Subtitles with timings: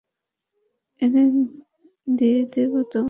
[1.01, 1.23] এনে
[2.17, 2.99] দিয়ে দেবো তোমায়।